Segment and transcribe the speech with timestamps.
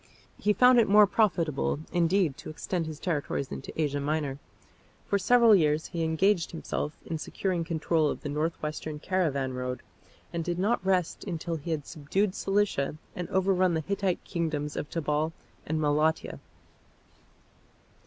[0.39, 4.39] He found it more profitable, indeed, to extend his territories into Asia Minor.
[5.05, 9.83] For several years he engaged himself in securing control of the north western caravan road,
[10.33, 14.89] and did not rest until he had subdued Cilicia and overrun the Hittite kingdoms of
[14.89, 15.33] Tabal
[15.67, 16.39] and Malatia.